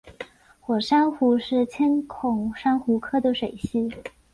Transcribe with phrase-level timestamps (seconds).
[0.59, 3.93] 火珊瑚是千孔珊瑚科的水螅。